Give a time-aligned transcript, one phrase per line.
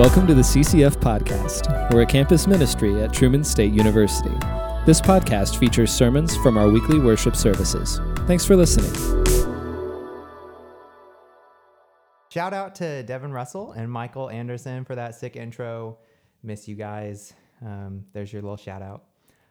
[0.00, 1.92] Welcome to the CCF Podcast.
[1.92, 4.34] We're a campus ministry at Truman State University.
[4.86, 8.00] This podcast features sermons from our weekly worship services.
[8.26, 8.90] Thanks for listening.
[12.30, 15.98] Shout out to Devin Russell and Michael Anderson for that sick intro.
[16.42, 17.34] Miss you guys.
[17.60, 19.04] Um, there's your little shout out.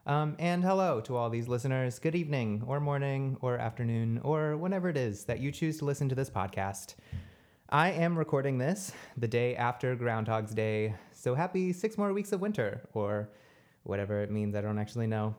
[0.07, 1.99] Um, and hello to all these listeners.
[1.99, 6.09] Good evening, or morning, or afternoon, or whenever it is that you choose to listen
[6.09, 6.95] to this podcast.
[7.71, 12.41] I am recording this the day after Groundhog's Day, so happy six more weeks of
[12.41, 13.29] winter, or
[13.83, 15.35] whatever it means, I don't actually know.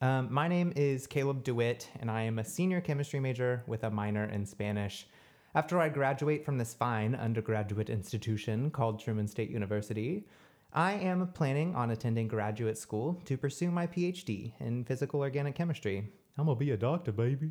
[0.00, 3.90] Um, my name is Caleb DeWitt, and I am a senior chemistry major with a
[3.90, 5.08] minor in Spanish.
[5.54, 10.26] After I graduate from this fine undergraduate institution called Truman State University,
[10.72, 16.08] I am planning on attending graduate school to pursue my PhD in physical organic chemistry.
[16.38, 17.50] I'm gonna be a doctor, baby.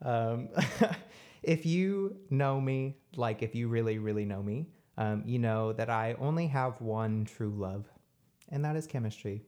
[0.00, 0.50] Um,
[1.46, 4.66] if you know me, like if you really, really know me,
[4.98, 7.86] um, you know that I only have one true love,
[8.50, 9.44] and that is chemistry.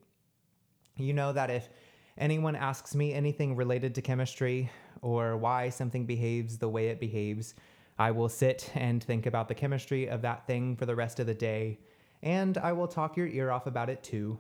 [0.96, 1.69] You know that if
[2.16, 4.70] anyone asks me anything related to chemistry
[5.02, 7.54] or why something behaves the way it behaves,
[7.98, 11.26] I will sit and think about the chemistry of that thing for the rest of
[11.26, 11.80] the day,
[12.22, 14.38] and I will talk your ear off about it too.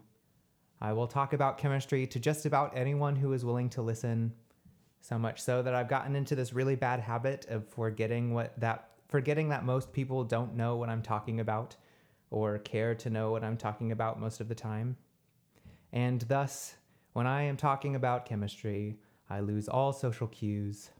[0.80, 4.32] I will talk about chemistry to just about anyone who is willing to listen.
[5.00, 8.90] So much so that I've gotten into this really bad habit of forgetting what that
[9.08, 11.76] forgetting that most people don't know what I'm talking about
[12.30, 14.96] or care to know what I'm talking about most of the time.
[15.92, 16.74] And thus,
[17.14, 18.98] when I am talking about chemistry,
[19.30, 20.90] I lose all social cues.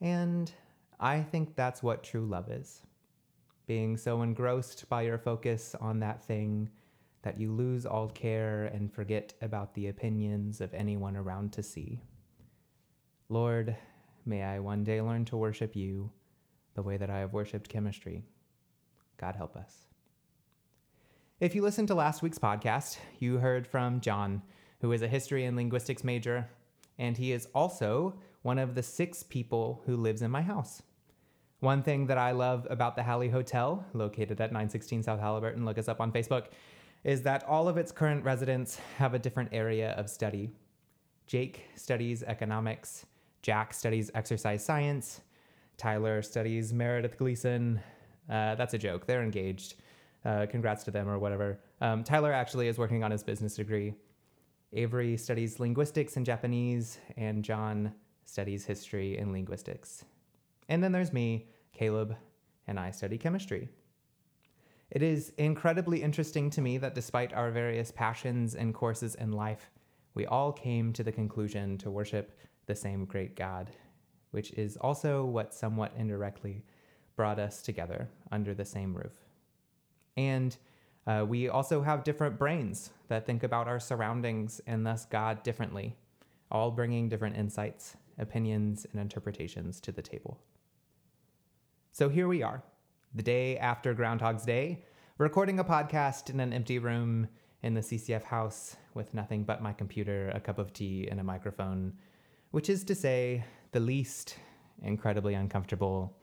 [0.00, 0.50] And
[0.98, 2.80] I think that's what true love is
[3.66, 6.68] being so engrossed by your focus on that thing
[7.22, 12.02] that you lose all care and forget about the opinions of anyone around to see.
[13.30, 13.74] Lord,
[14.26, 16.10] may I one day learn to worship you
[16.74, 18.22] the way that I have worshiped chemistry.
[19.16, 19.86] God help us.
[21.40, 24.42] If you listened to last week's podcast, you heard from John,
[24.80, 26.48] who is a history and linguistics major,
[26.98, 30.82] and he is also one of the six people who lives in my house.
[31.60, 35.78] One thing that I love about the Halley Hotel, located at 916 South Halliburton, look
[35.78, 36.48] us up on Facebook,
[37.04, 40.50] is that all of its current residents have a different area of study.
[41.26, 43.06] Jake studies economics,
[43.44, 45.20] Jack studies exercise science,
[45.76, 47.78] Tyler studies Meredith Gleason.
[48.26, 49.06] Uh, that's a joke.
[49.06, 49.74] They're engaged.
[50.24, 51.60] Uh, congrats to them or whatever.
[51.82, 53.92] Um, Tyler actually is working on his business degree.
[54.72, 57.92] Avery studies linguistics and Japanese, and John
[58.24, 60.06] studies history and linguistics.
[60.70, 62.16] And then there's me, Caleb,
[62.66, 63.68] and I study chemistry.
[64.90, 69.70] It is incredibly interesting to me that despite our various passions and courses in life,
[70.14, 73.70] we all came to the conclusion to worship the same great God,
[74.30, 76.64] which is also what somewhat indirectly
[77.16, 79.14] brought us together under the same roof.
[80.16, 80.56] And
[81.06, 85.96] uh, we also have different brains that think about our surroundings and thus God differently,
[86.50, 90.38] all bringing different insights, opinions, and interpretations to the table.
[91.92, 92.62] So here we are,
[93.14, 94.84] the day after Groundhog's Day,
[95.18, 97.28] recording a podcast in an empty room
[97.62, 101.24] in the CCF house with nothing but my computer, a cup of tea, and a
[101.24, 101.92] microphone,
[102.54, 103.42] which is to say,
[103.72, 104.36] the least
[104.84, 106.16] incredibly uncomfortable,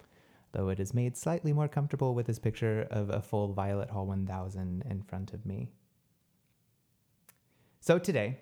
[0.54, 4.06] though it is made slightly more comfortable with this picture of a full Violette Hall
[4.06, 5.68] 1000 in front of me.
[7.82, 8.40] So today,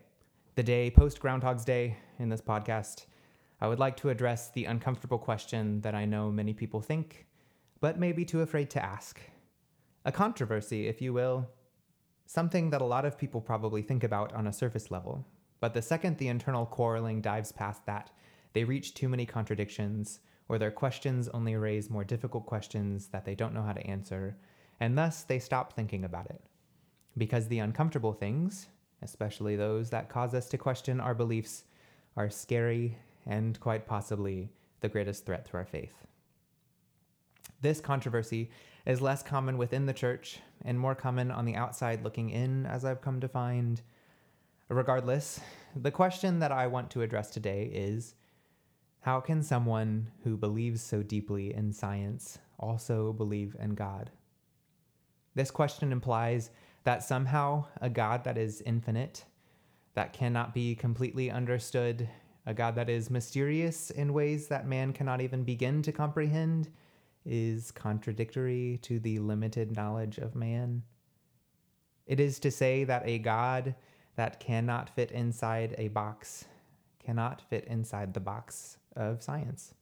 [0.53, 3.07] the day post Groundhog's Day in this podcast,
[3.59, 7.25] I would like to address the uncomfortable question that I know many people think,
[7.81, 9.19] but may be too afraid to ask.
[10.06, 11.50] A controversy, if you will.
[12.27, 15.25] Something that a lot of people probably think about on a surface level.
[15.59, 18.11] But the second the internal quarreling dives past that,
[18.53, 23.35] they reach too many contradictions, or their questions only raise more difficult questions that they
[23.35, 24.37] don't know how to answer,
[24.79, 26.41] and thus they stop thinking about it.
[27.17, 28.67] Because the uncomfortable things,
[29.01, 31.65] especially those that cause us to question our beliefs,
[32.15, 34.50] are scary and quite possibly
[34.81, 35.94] the greatest threat to our faith.
[37.62, 38.50] This controversy
[38.85, 42.85] is less common within the church and more common on the outside looking in, as
[42.85, 43.81] I've come to find.
[44.69, 45.39] Regardless,
[45.75, 48.13] the question that I want to address today is
[49.00, 54.12] how can someone who believes so deeply in science also believe in God?
[55.33, 56.51] This question implies
[56.83, 59.25] that somehow a God that is infinite,
[59.95, 62.07] that cannot be completely understood,
[62.45, 66.69] a God that is mysterious in ways that man cannot even begin to comprehend,
[67.25, 70.83] is contradictory to the limited knowledge of man.
[72.06, 73.74] It is to say that a God
[74.19, 76.45] that cannot fit inside a box
[77.10, 79.74] cannot fit inside the box of science.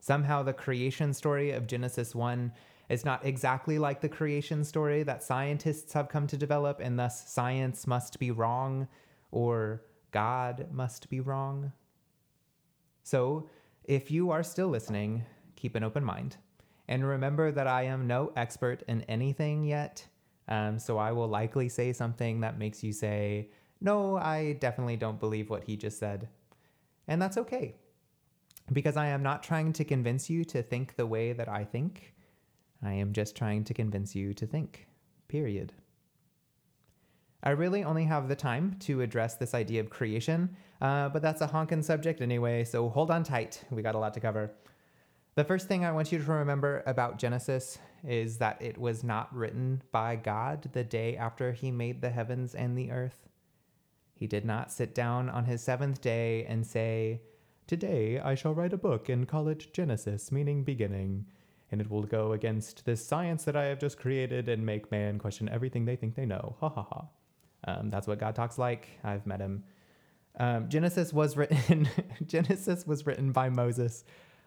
[0.00, 2.52] Somehow, the creation story of Genesis 1
[2.88, 7.30] is not exactly like the creation story that scientists have come to develop, and thus
[7.30, 8.86] science must be wrong
[9.32, 9.82] or
[10.12, 11.72] God must be wrong.
[13.02, 13.50] So,
[13.82, 15.24] if you are still listening,
[15.56, 16.36] keep an open mind.
[16.86, 20.06] And remember that I am no expert in anything yet.
[20.48, 23.50] Um, so I will likely say something that makes you say,
[23.80, 26.28] No, I definitely don't believe what he just said.
[27.08, 27.76] And that's okay.
[28.72, 32.14] Because I am not trying to convince you to think the way that I think.
[32.82, 34.86] I am just trying to convince you to think.
[35.28, 35.72] Period.
[37.42, 41.42] I really only have the time to address this idea of creation, uh, but that's
[41.42, 43.62] a honkin' subject anyway, so hold on tight.
[43.70, 44.50] We got a lot to cover.
[45.36, 49.34] The first thing I want you to remember about Genesis is that it was not
[49.34, 53.28] written by God the day after he made the heavens and the earth.
[54.14, 57.20] He did not sit down on his seventh day and say,
[57.66, 61.26] Today I shall write a book and call it Genesis, meaning beginning,
[61.72, 65.18] and it will go against this science that I have just created and make man
[65.18, 66.54] question everything they think they know.
[66.60, 67.06] Ha ha ha.
[67.66, 68.88] Um, that's what God talks like.
[69.02, 69.64] I've met him.
[70.38, 71.88] Um, Genesis was written.
[72.26, 74.04] Genesis was written by Moses.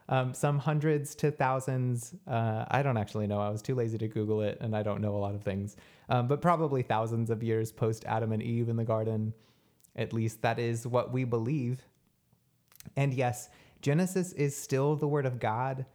[0.09, 2.15] Um, some hundreds to thousands.
[2.25, 3.39] Uh, I don't actually know.
[3.39, 5.75] I was too lazy to Google it, and I don't know a lot of things.
[6.09, 9.33] Um, but probably thousands of years post Adam and Eve in the garden.
[9.95, 11.81] At least that is what we believe.
[12.95, 13.49] And yes,
[13.81, 15.85] Genesis is still the word of God,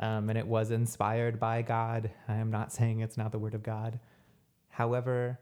[0.00, 2.10] um, and it was inspired by God.
[2.28, 3.98] I am not saying it's not the word of God.
[4.68, 5.40] However,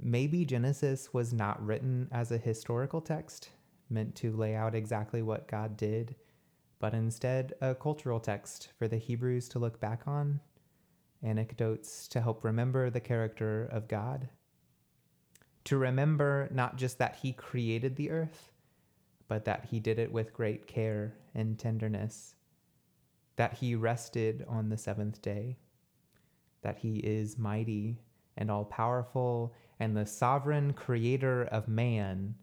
[0.00, 3.50] maybe Genesis was not written as a historical text
[3.92, 6.14] meant to lay out exactly what God did,
[6.82, 10.40] but instead a cultural text for the Hebrews to look back on,
[11.22, 14.28] anecdotes to help remember the character of God.
[15.66, 18.50] To remember not just that He created the earth,
[19.28, 22.34] but that He did it with great care and tenderness,
[23.36, 25.58] that He rested on the seventh day,
[26.62, 28.00] that He is mighty
[28.36, 32.34] and all powerful and the sovereign creator of man,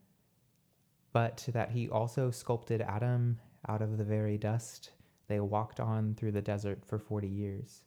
[1.11, 3.37] but that he also sculpted Adam
[3.67, 4.91] out of the very dust
[5.27, 7.83] they walked on through the desert for 40 years.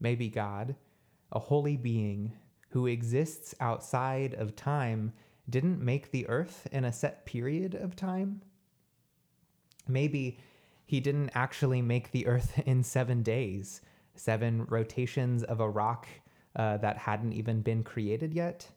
[0.00, 0.76] Maybe God,
[1.30, 2.32] a holy being
[2.70, 5.12] who exists outside of time,
[5.48, 8.42] didn't make the earth in a set period of time.
[9.86, 10.38] Maybe
[10.86, 13.82] he didn't actually make the earth in seven days,
[14.14, 16.08] seven rotations of a rock
[16.56, 18.70] uh, that hadn't even been created yet.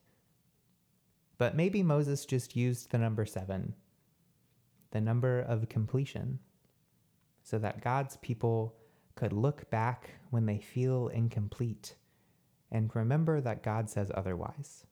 [1.38, 3.76] But maybe Moses just used the number seven,
[4.92, 6.40] the number of completion,
[7.44, 8.76] so that God's people
[9.16, 11.96] could look back when they feel incomplete
[12.72, 14.86] and remember that God says otherwise.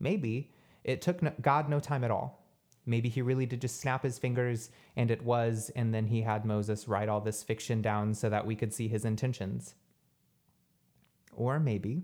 [0.00, 0.50] Maybe
[0.82, 2.44] it took God no time at all.
[2.84, 6.44] Maybe he really did just snap his fingers and it was, and then he had
[6.44, 9.74] Moses write all this fiction down so that we could see his intentions.
[11.34, 12.02] Or maybe,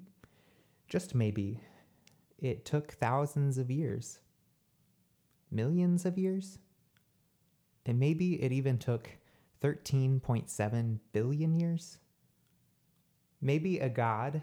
[0.87, 1.61] just maybe,
[2.39, 4.21] it took thousands of years,
[5.51, 6.59] millions of years,
[7.87, 9.11] and maybe it even took
[9.63, 11.99] 13.7 billion years.
[13.41, 14.43] Maybe a God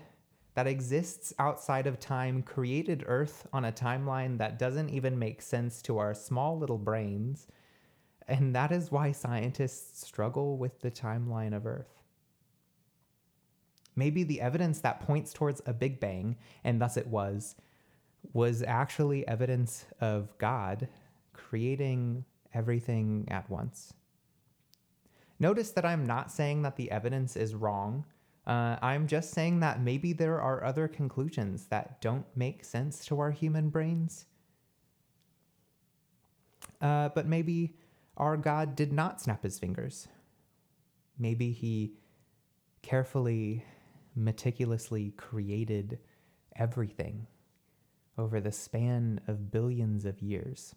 [0.55, 5.81] that exists outside of time created Earth on a timeline that doesn't even make sense
[5.83, 7.47] to our small little brains,
[8.27, 12.01] and that is why scientists struggle with the timeline of Earth.
[13.95, 17.55] Maybe the evidence that points towards a Big Bang, and thus it was,
[18.33, 20.87] was actually evidence of God
[21.33, 23.93] creating everything at once.
[25.39, 28.05] Notice that I'm not saying that the evidence is wrong.
[28.47, 33.19] Uh, I'm just saying that maybe there are other conclusions that don't make sense to
[33.19, 34.25] our human brains.
[36.81, 37.75] Uh, but maybe
[38.17, 40.07] our God did not snap his fingers.
[41.17, 41.93] Maybe he
[42.81, 43.65] carefully
[44.15, 45.99] meticulously created
[46.55, 47.27] everything
[48.17, 50.75] over the span of billions of years.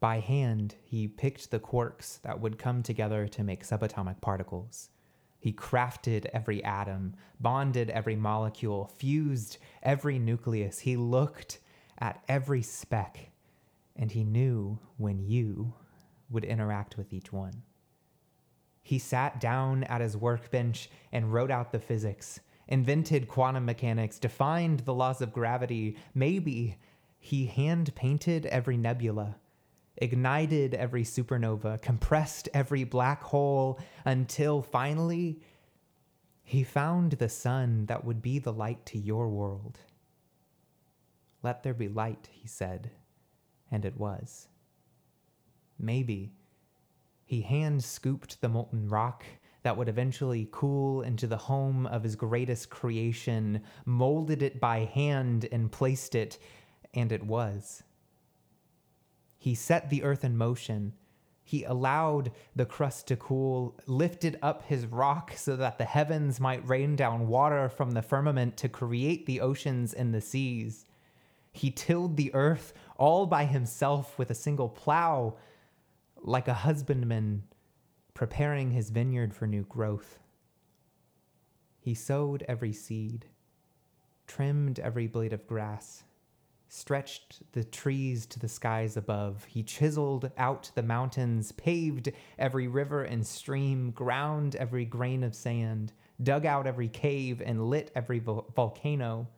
[0.00, 4.90] By hand, he picked the quarks that would come together to make subatomic particles.
[5.38, 10.78] He crafted every atom, bonded every molecule, fused every nucleus.
[10.80, 11.58] He looked
[11.98, 13.30] at every speck,
[13.96, 15.74] and he knew when you
[16.30, 17.62] would interact with each one.
[18.82, 24.80] He sat down at his workbench and wrote out the physics, invented quantum mechanics, defined
[24.80, 25.96] the laws of gravity.
[26.14, 26.78] Maybe
[27.18, 29.36] he hand painted every nebula,
[29.96, 35.40] ignited every supernova, compressed every black hole until finally
[36.42, 39.78] he found the sun that would be the light to your world.
[41.42, 42.90] Let there be light, he said,
[43.70, 44.48] and it was.
[45.78, 46.32] Maybe
[47.24, 49.24] he hand scooped the molten rock
[49.64, 55.48] that would eventually cool into the home of his greatest creation, molded it by hand
[55.50, 56.38] and placed it,
[56.92, 57.82] and it was.
[59.38, 60.92] He set the earth in motion.
[61.42, 66.68] He allowed the crust to cool, lifted up his rock so that the heavens might
[66.68, 70.84] rain down water from the firmament to create the oceans and the seas.
[71.52, 75.36] He tilled the earth all by himself with a single plow,
[76.22, 77.44] like a husbandman
[78.14, 80.18] preparing his vineyard for new growth.
[81.80, 83.26] He sowed every seed,
[84.26, 86.04] trimmed every blade of grass,
[86.68, 89.44] stretched the trees to the skies above.
[89.44, 95.92] He chiseled out the mountains, paved every river and stream, ground every grain of sand,
[96.22, 99.28] dug out every cave, and lit every vo- volcano.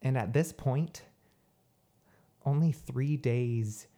[0.00, 1.02] And at this point,
[2.46, 3.88] only three days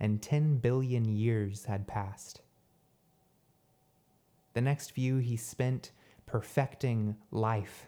[0.00, 2.40] and 10 billion years had passed.
[4.54, 5.92] The next few he spent
[6.26, 7.86] perfecting life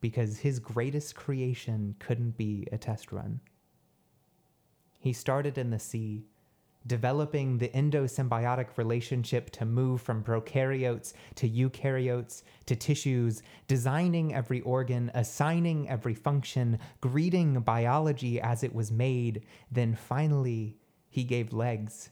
[0.00, 3.40] because his greatest creation couldn't be a test run.
[4.98, 6.26] He started in the sea,
[6.86, 15.10] developing the endosymbiotic relationship to move from prokaryotes to eukaryotes to tissues, designing every organ,
[15.14, 20.76] assigning every function, greeting biology as it was made, then finally
[21.14, 22.10] he gave legs.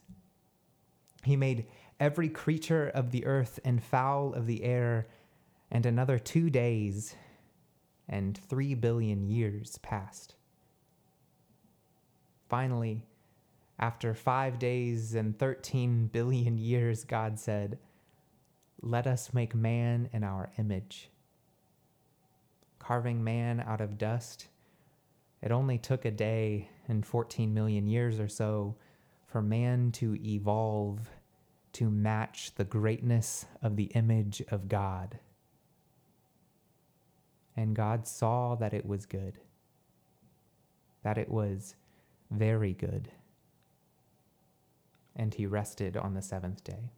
[1.25, 1.67] He made
[1.99, 5.07] every creature of the earth and fowl of the air,
[5.69, 7.13] and another two days
[8.07, 10.35] and three billion years passed.
[12.47, 13.03] Finally,
[13.77, 17.79] after five days and 13 billion years, God said,
[18.81, 21.09] Let us make man in our image.
[22.79, 24.47] Carving man out of dust,
[25.41, 28.77] it only took a day and 14 million years or so
[29.33, 31.09] for man to evolve
[31.71, 35.17] to match the greatness of the image of God.
[37.57, 39.39] And God saw that it was good,
[41.01, 41.73] that it was
[42.29, 43.09] very good.
[45.15, 46.91] And he rested on the seventh day.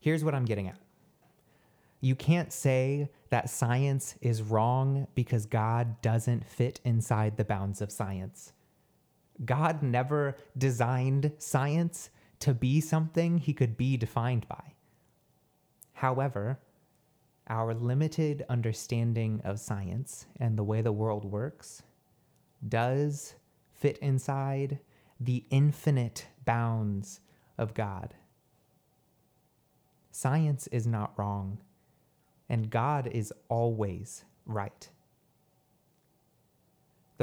[0.00, 0.80] Here's what I'm getting at.
[2.00, 7.92] You can't say that science is wrong because God doesn't fit inside the bounds of
[7.92, 8.52] science.
[9.44, 12.10] God never designed science
[12.40, 14.74] to be something he could be defined by.
[15.94, 16.58] However,
[17.48, 21.82] our limited understanding of science and the way the world works
[22.66, 23.34] does
[23.72, 24.78] fit inside
[25.20, 27.20] the infinite bounds
[27.58, 28.14] of God.
[30.10, 31.58] Science is not wrong,
[32.48, 34.88] and God is always right.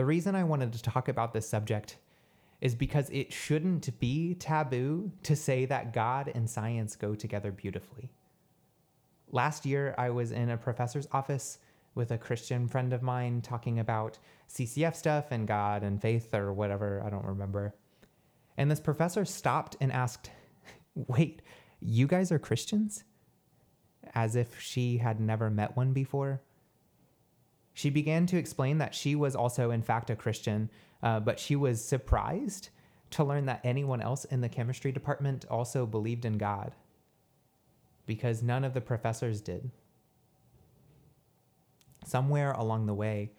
[0.01, 1.97] The reason I wanted to talk about this subject
[2.59, 8.09] is because it shouldn't be taboo to say that God and science go together beautifully.
[9.29, 11.59] Last year, I was in a professor's office
[11.93, 14.17] with a Christian friend of mine talking about
[14.49, 17.75] CCF stuff and God and faith or whatever, I don't remember.
[18.57, 20.31] And this professor stopped and asked,
[20.95, 21.43] Wait,
[21.79, 23.03] you guys are Christians?
[24.15, 26.41] As if she had never met one before.
[27.73, 30.69] She began to explain that she was also, in fact, a Christian,
[31.01, 32.69] uh, but she was surprised
[33.11, 36.73] to learn that anyone else in the chemistry department also believed in God
[38.05, 39.71] because none of the professors did.
[42.05, 43.31] Somewhere along the way,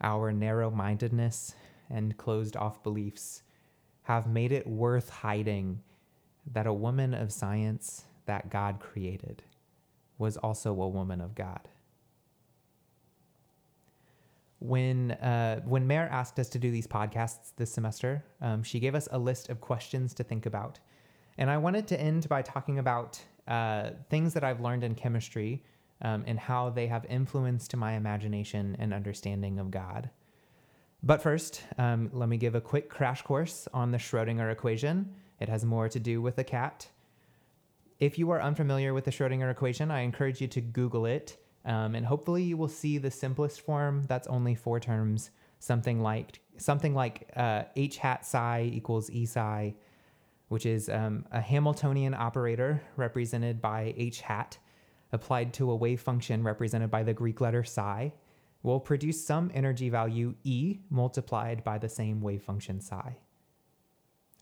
[0.00, 1.54] our narrow mindedness
[1.90, 3.42] and closed off beliefs
[4.02, 5.80] have made it worth hiding
[6.52, 9.42] that a woman of science that God created
[10.18, 11.68] was also a woman of God
[14.58, 18.94] when uh, when Mare asked us to do these podcasts this semester, um, she gave
[18.94, 20.78] us a list of questions to think about,
[21.38, 25.62] and I wanted to end by talking about uh, things that I've learned in chemistry
[26.02, 30.10] um, and how they have influenced my imagination and understanding of God.
[31.02, 35.14] But first, um, let me give a quick crash course on the Schrodinger equation.
[35.38, 36.88] It has more to do with a cat.
[38.00, 41.36] If you are unfamiliar with the Schrodinger equation, I encourage you to Google it.
[41.66, 46.40] Um, and hopefully you will see the simplest form that's only four terms, something like
[46.58, 49.74] something like uh, h hat psi equals e psi,
[50.48, 54.58] which is um, a Hamiltonian operator represented by h hat
[55.12, 58.12] applied to a wave function represented by the Greek letter psi
[58.62, 63.16] will produce some energy value E multiplied by the same wave function psi.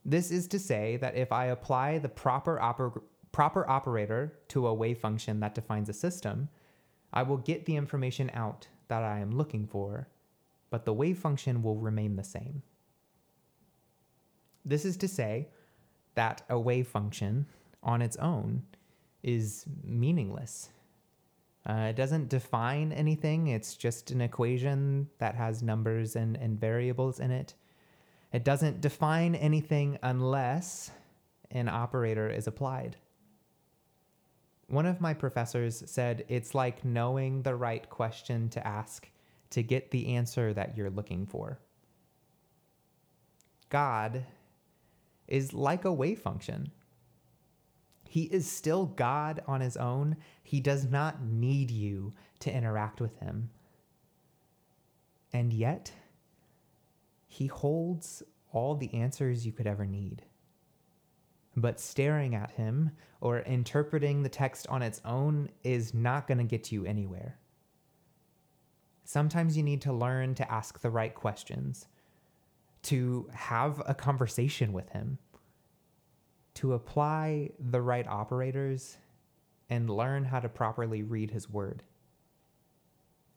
[0.04, 3.02] This is to say that if I apply the proper, oper-
[3.33, 6.49] proper operator to a wave function that defines a system,
[7.14, 10.09] I will get the information out that I am looking for,
[10.68, 12.62] but the wave function will remain the same.
[14.64, 15.49] This is to say
[16.16, 17.47] that a wave function
[17.83, 18.64] on its own
[19.23, 20.71] is meaningless.
[21.64, 27.21] Uh, it doesn't define anything, it's just an equation that has numbers and, and variables
[27.21, 27.54] in it.
[28.33, 30.90] It doesn't define anything unless
[31.52, 32.97] an operator is applied.
[34.68, 39.09] One of my professors said it's like knowing the right question to ask
[39.50, 41.61] to get the answer that you're looking for.
[43.68, 44.25] God
[45.28, 46.71] is like a wave function.
[48.09, 50.16] He is still God on his own.
[50.42, 53.50] He does not need you to interact with him.
[55.33, 55.90] And yet,
[57.26, 60.23] he holds all the answers you could ever need.
[61.57, 66.45] But staring at him or interpreting the text on its own is not going to
[66.45, 67.39] get you anywhere.
[69.05, 71.87] Sometimes you need to learn to ask the right questions,
[72.83, 75.19] to have a conversation with him,
[76.55, 78.97] to apply the right operators,
[79.69, 81.83] and learn how to properly read his word.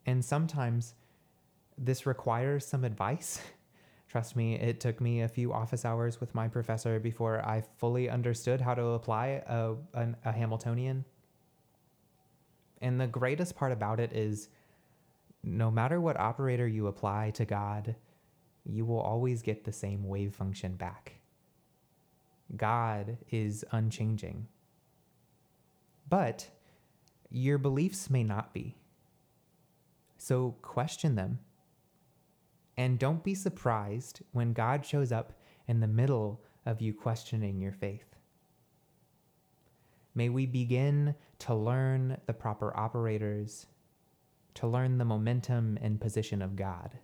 [0.06, 0.94] And sometimes
[1.76, 3.40] this requires some advice.
[4.08, 8.08] Trust me, it took me a few office hours with my professor before I fully
[8.08, 11.04] understood how to apply a, a, a Hamiltonian.
[12.80, 14.48] And the greatest part about it is
[15.42, 17.96] no matter what operator you apply to God,
[18.64, 21.14] you will always get the same wave function back.
[22.56, 24.48] God is unchanging.
[26.08, 26.48] But
[27.30, 28.76] your beliefs may not be.
[30.16, 31.40] So question them.
[32.78, 35.32] And don't be surprised when God shows up
[35.66, 38.14] in the middle of you questioning your faith.
[40.14, 43.66] May we begin to learn the proper operators
[44.54, 46.96] to learn the momentum and position of God.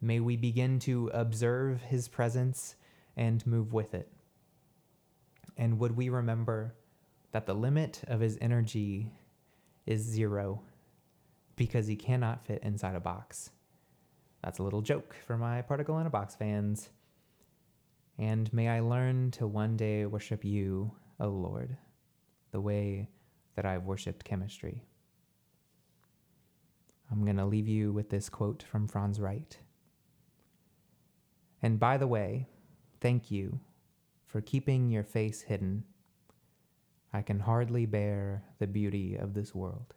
[0.00, 2.76] May we begin to observe his presence
[3.16, 4.08] and move with it.
[5.56, 6.74] And would we remember
[7.32, 9.10] that the limit of his energy
[9.84, 10.62] is zero
[11.56, 13.50] because he cannot fit inside a box?
[14.44, 16.90] That's a little joke for my particle in a box fans.
[18.18, 21.78] And may I learn to one day worship you, O Lord,
[22.50, 23.08] the way
[23.56, 24.84] that I've worshiped chemistry.
[27.10, 29.56] I'm going to leave you with this quote from Franz Wright.
[31.62, 32.46] And by the way,
[33.00, 33.60] thank you
[34.26, 35.84] for keeping your face hidden.
[37.14, 39.94] I can hardly bear the beauty of this world.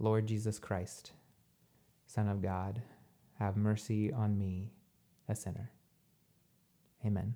[0.00, 1.12] Lord Jesus Christ,
[2.06, 2.82] Son of God,
[3.38, 4.70] have mercy on me,
[5.28, 5.70] a sinner.
[7.04, 7.34] Amen.